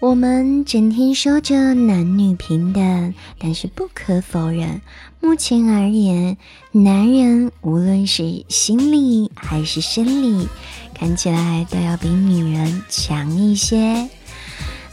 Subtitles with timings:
[0.00, 4.80] 我们整天说着男女平等，但是不可否认，
[5.20, 6.36] 目前而言，
[6.70, 10.46] 男人无论是心理还是生理，
[10.94, 14.08] 看起来都要比女人强一些。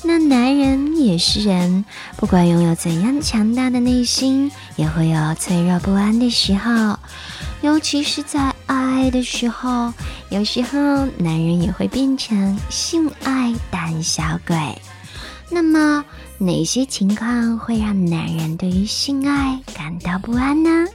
[0.03, 1.85] 那男人也是人，
[2.17, 6.98] 不管拥有怎样强大的内心，也会有脆弱不安的时候，
[7.62, 9.93] 尤其是在爱的时候，
[10.29, 14.76] 有时候男人也会变成性爱胆小鬼。
[15.49, 16.04] 那么，
[16.40, 20.88] 哪些情况会让男人对于性爱感到不安呢？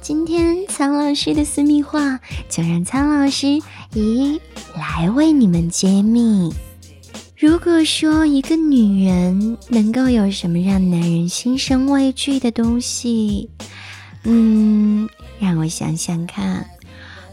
[0.00, 3.46] 今天苍老师的私密话，就让苍老师
[3.94, 4.38] 咦
[4.74, 6.52] 来为你们揭秘。
[7.36, 13.48] 如果说一个女人能够有什么让男人心生畏惧的东西，
[14.24, 15.08] 嗯，
[15.38, 16.68] 让我想想看，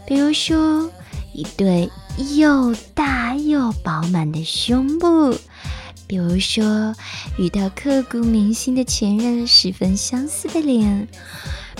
[0.06, 0.90] 比如说
[1.32, 1.90] 一对
[2.34, 5.34] 又大又饱满的胸部。
[6.06, 6.94] 比如说，
[7.36, 11.06] 遇到刻骨铭心的前任十分相似的脸；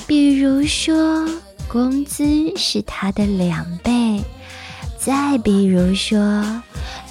[0.07, 1.29] 比如说，
[1.69, 2.25] 工资
[2.57, 4.21] 是他的两倍；
[4.99, 6.63] 再比如说，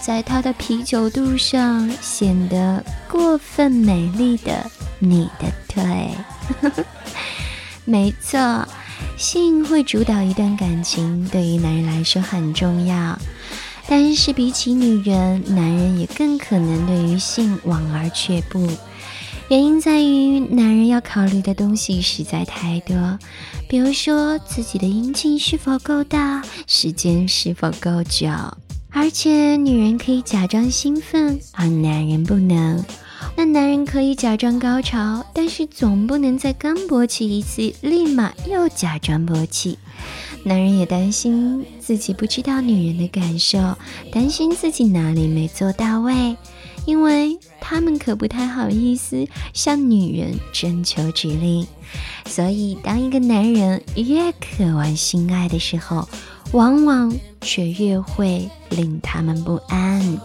[0.02, 4.70] 在他的啤酒肚上显得过分美丽的
[5.00, 6.10] 你的腿。
[7.86, 8.68] 没错，
[9.18, 13.18] 性会主导一段感情，对于男人来说很重要。
[13.88, 18.68] 但是比起女人，男人也更可能对于性望而却步。
[19.48, 23.20] 原因在于，男人要考虑的东西实在太多，
[23.70, 28.28] 比如说自己的阴茎是否够大，时间是否够久。
[28.90, 32.84] 而且女人可以假装兴奋，而男人不能。
[33.36, 39.78] 那男人可以假装高潮，但是总不能在刚勃起一次，立马又假装勃起。
[40.48, 43.76] 男人也担心自己不知道女人的感受，
[44.12, 46.38] 担心自己哪里没做到位，
[46.86, 51.66] 因为他们可不太好意思向女人征求指令。
[52.28, 56.08] 所以，当一个男人越渴望性爱的时候，
[56.52, 60.20] 往往却越会令他们不安。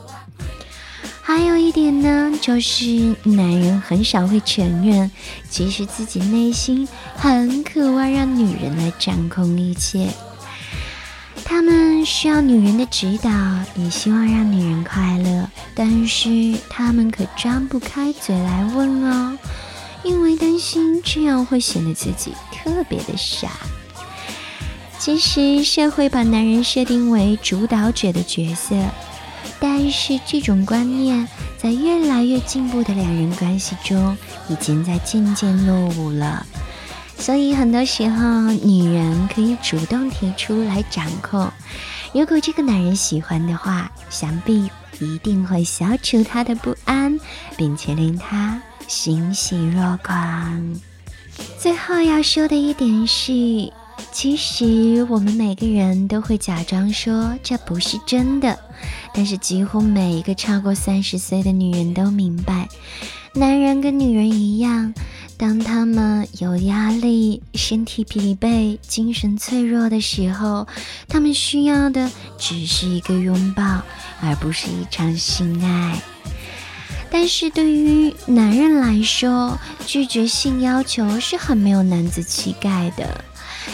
[1.32, 5.08] 还有一点呢，就是男人很少会承认，
[5.48, 10.08] 其实自己内心很渴望让女人来掌控一切。
[11.44, 13.30] 他们需要女人的指导，
[13.76, 19.38] 也希望让女人快乐，但是他们可张不开嘴来问哦，
[20.02, 23.50] 因为担心这样会显得自己特别的傻。
[24.98, 28.74] 其实社会把男人设定为主导者的角色。
[29.58, 31.28] 但是这种观念
[31.58, 34.16] 在越来越进步的两人关系中，
[34.48, 36.46] 已经在渐渐落伍了。
[37.18, 41.50] 所以很多时候，女人可以主动提出来掌控。
[42.12, 47.20] 如果这个男人喜欢的话，想必一定会消除他的不安，
[47.56, 50.80] 并且令他欣喜若狂。
[51.58, 53.32] 最后要说的一点是，
[54.12, 58.59] 其实我们每个人都会假装说这不是真的。
[59.12, 62.69] 但是几乎每一个超过三十岁的女人都明白，
[63.34, 64.94] 男人跟女人一样，
[65.37, 70.67] 当他们有压力、身体疲惫、精神脆弱的时候，
[71.09, 73.82] 他们需要的只是一个拥抱，
[74.22, 76.00] 而不是一场性爱。
[77.11, 83.25] 但是对于男人来说，拒绝性要求是很没有男子气概的。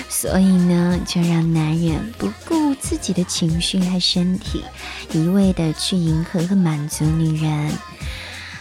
[0.09, 4.63] 所以呢，就让男人不顾自己的情绪和身体，
[5.13, 7.73] 一味的去迎合和满足女人。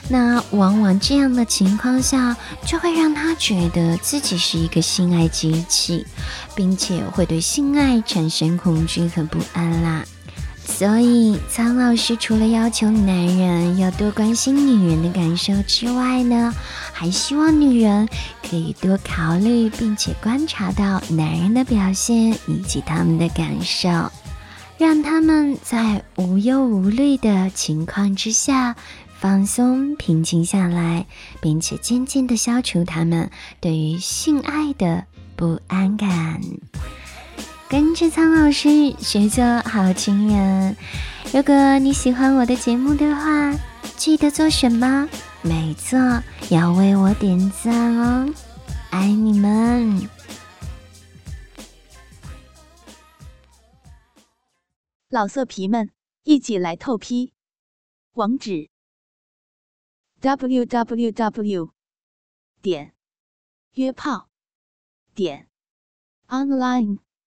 [0.08, 6.06] 那往往这样的情况下，就会让他觉得自己是一个性爱机器，
[6.56, 10.06] 并且会对性爱产生恐惧和不安啦。
[10.68, 16.54] 所以，苍老师除了要求男人要多关心女人的感受之外呢，
[16.92, 18.10] 还希望女人
[18.44, 24.12] 可以多考虑并且观察到男人的表现以及他们的感受，
[24.78, 28.76] 让他们在无忧无虑的情况之下
[29.20, 31.06] 放松平静下来，
[31.40, 33.30] 并且渐渐的消除他们
[33.62, 35.06] 对于性爱的
[35.38, 36.42] 不安感。
[37.68, 40.76] 跟着苍老师学做好情人
[41.34, 43.52] 如果你喜欢我的节目的话
[43.98, 45.10] 记得做什么？
[45.42, 45.98] 没错
[46.50, 48.34] 要为我点赞哦。
[48.92, 50.10] 爱你们。
[55.10, 55.90] 老色皮们
[56.24, 57.34] 一起来透批
[58.14, 58.70] 网址。
[60.22, 61.70] www
[62.62, 62.94] 点
[63.74, 64.30] 约炮
[65.14, 65.48] 点
[66.28, 66.98] online